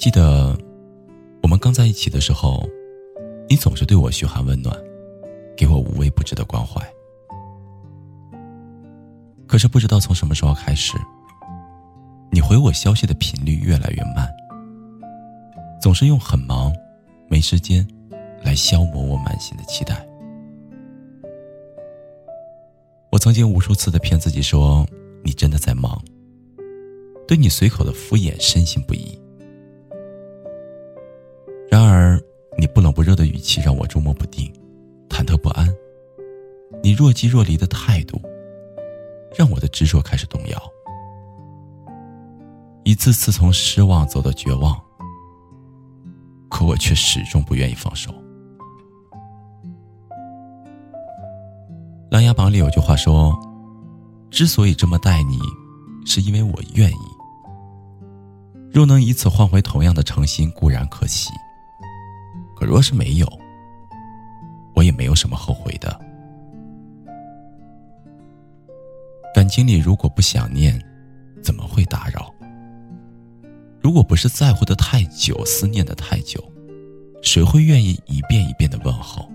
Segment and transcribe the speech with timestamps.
[0.00, 0.56] 记得
[1.42, 2.66] 我们刚在一起的时候，
[3.50, 4.74] 你总是对我嘘寒问暖，
[5.54, 6.80] 给我无微不至的关怀。
[9.46, 10.96] 可是不知道从什么时候开始，
[12.32, 14.26] 你回我消息的频率越来越慢，
[15.82, 16.72] 总是用很忙、
[17.28, 17.86] 没时间
[18.42, 20.02] 来消磨我满心的期待。
[23.12, 24.86] 我曾经无数次的骗自己说
[25.22, 26.02] 你真的在忙，
[27.28, 29.19] 对你随口的敷衍深信不疑。
[33.10, 34.52] 热的语气让我捉摸不定、
[35.08, 35.66] 忐忑不安；
[36.80, 38.22] 你若即若离的态度，
[39.36, 40.62] 让我的执着开始动摇。
[42.84, 44.80] 一次次从失望走到绝望，
[46.48, 48.12] 可我却始终不愿意放手。
[52.10, 53.36] 《琅琊榜》里有句话说
[54.30, 55.40] ：“之所以这么待你，
[56.06, 56.94] 是因为我愿意。
[58.72, 61.28] 若能以此换回同样的诚心，固然可喜。”
[62.60, 63.26] 可若是没有，
[64.74, 65.98] 我也没有什么后悔的。
[69.34, 70.78] 感情里如果不想念，
[71.42, 72.30] 怎么会打扰？
[73.80, 76.52] 如果不是在乎的太久，思念的太久，
[77.22, 79.26] 谁会愿意一遍一遍的问候？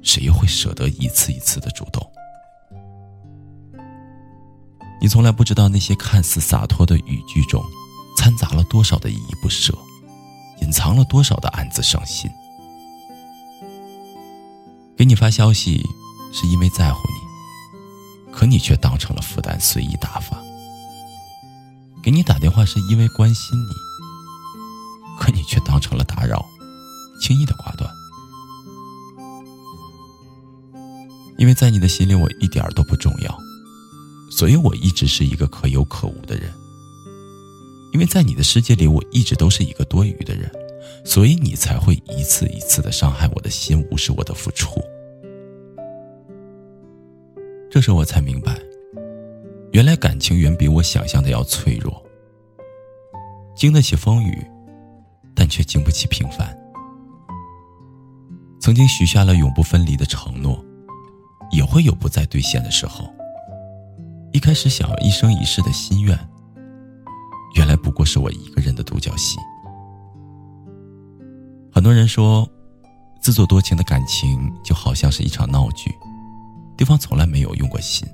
[0.00, 2.02] 谁又会舍得一次一次的主动？
[4.98, 7.62] 你从来不知道那些看似洒脱的语句中，
[8.16, 9.76] 掺杂了多少的依依不舍。
[10.60, 12.30] 隐藏了多少的暗自伤心？
[14.96, 15.82] 给你发消息
[16.32, 20.36] 是因为在乎你，可你却当成了负担，随意打发；
[22.02, 23.72] 给你打电话是因为关心你，
[25.18, 26.44] 可你却当成了打扰，
[27.20, 27.90] 轻易的挂断。
[31.36, 33.38] 因为在你的心里，我一点都不重要，
[34.30, 36.54] 所以我一直是一个可有可无的人。
[37.94, 40.50] 因为在你的世界里，我一直都是一个多余的人，
[41.04, 44.82] 所以你才会一次一次的伤害我的心，无视我的付出。
[47.70, 48.58] 这时我才明白，
[49.70, 52.04] 原来感情远比我想象的要脆弱，
[53.54, 54.44] 经得起风雨，
[55.32, 56.52] 但却经不起平凡。
[58.60, 60.60] 曾经许下了永不分离的承诺，
[61.52, 63.08] 也会有不再兑现的时候。
[64.32, 66.18] 一开始想要一生一世的心愿。
[67.54, 69.38] 原来不过是我一个人的独角戏。
[71.72, 72.48] 很多人说，
[73.20, 75.90] 自作多情的感情就好像是一场闹剧，
[76.76, 78.06] 对方从来没有用过心，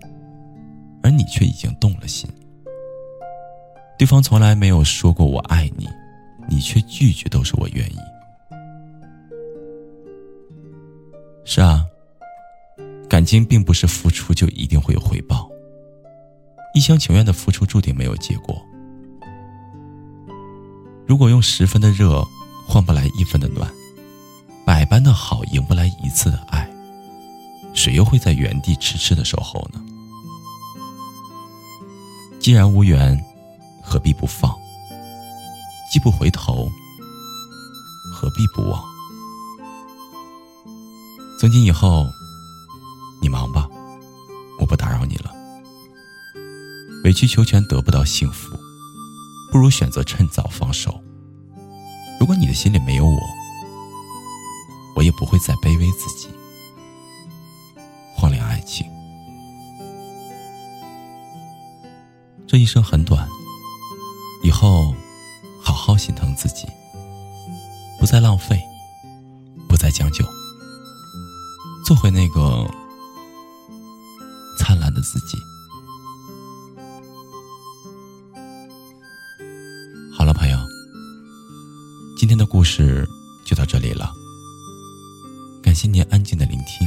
[1.02, 2.28] 而你却已经动了心。
[3.98, 5.86] 对方从来没有说过我爱你，
[6.48, 7.96] 你却句句都是我愿意。
[11.44, 11.84] 是啊，
[13.08, 15.50] 感情并不是付出就一定会有回报，
[16.72, 18.39] 一厢情愿的付出注定没有结果。
[21.10, 22.24] 如果用十分的热
[22.68, 23.68] 换不来一分的暖，
[24.64, 26.70] 百般的好赢不来一次的爱，
[27.74, 29.82] 谁又会在原地痴痴的守候呢？
[32.38, 33.20] 既然无缘，
[33.82, 34.54] 何必不放？
[35.92, 36.70] 既不回头，
[38.14, 38.80] 何必不忘？
[41.40, 42.06] 从今以后，
[43.20, 43.68] 你忙吧，
[44.60, 45.32] 我不打扰你了。
[47.02, 48.56] 委曲求全得不到幸福。
[49.50, 51.02] 不如选择趁早放手。
[52.18, 53.20] 如果你的心里没有我，
[54.94, 56.28] 我也不会再卑微自己，
[58.14, 58.86] 荒凉爱情。
[62.46, 63.28] 这一生很短，
[64.42, 64.94] 以后
[65.62, 66.66] 好好心疼自己，
[67.98, 68.60] 不再浪费，
[69.68, 70.24] 不再将就，
[71.84, 72.68] 做回那个
[74.58, 75.38] 灿烂的自己。
[82.60, 83.08] 故事
[83.42, 84.12] 就到这里了，
[85.62, 86.86] 感谢您安静的聆听，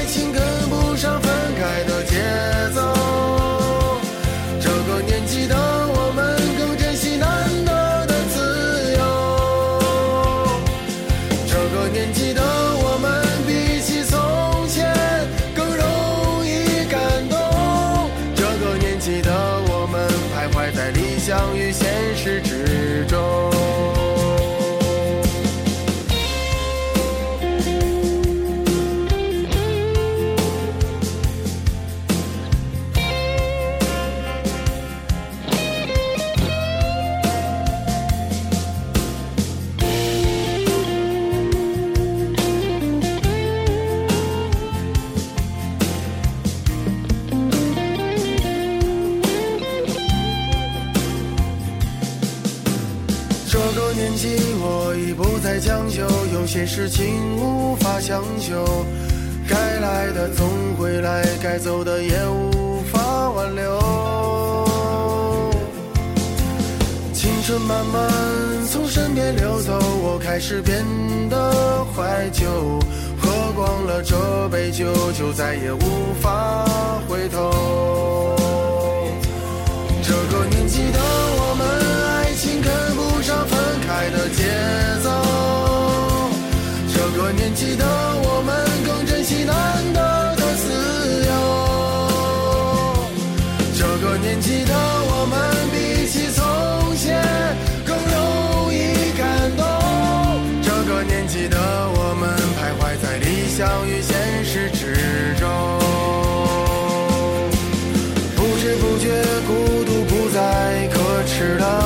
[21.31, 22.90] 相遇现实之
[56.41, 58.65] 有些事情无法强求。
[59.47, 64.67] 该来的总会来，该走的也无法挽留。
[67.13, 68.11] 青春慢慢
[68.71, 70.83] 从身边流走，我开始变
[71.29, 72.43] 得怀旧。
[73.21, 75.79] 喝光了这杯酒，就再也无
[76.19, 76.60] 法
[94.11, 95.39] 这个年纪的我们，
[95.71, 97.15] 比起从前
[97.85, 99.63] 更容易感动。
[100.61, 102.27] 这个年纪的我们，
[102.59, 105.47] 徘徊在理想与现实之中。
[108.35, 111.80] 不知不觉，孤独不再可耻了。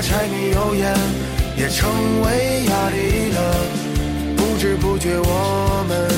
[0.00, 0.96] 柴米油盐
[1.56, 1.90] 也成
[2.22, 3.38] 为压力了。
[4.36, 6.08] 不知不觉，我们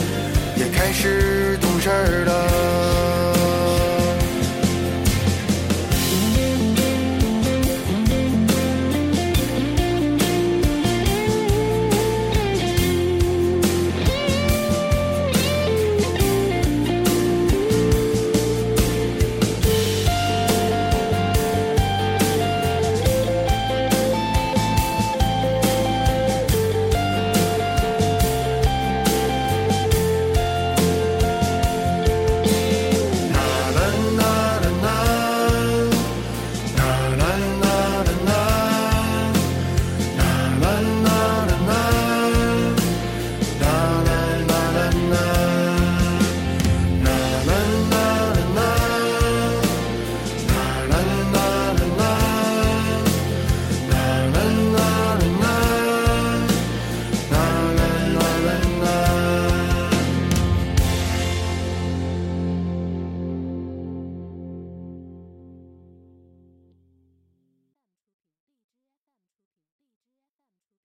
[0.57, 1.89] 也开始懂事
[2.25, 2.42] 了。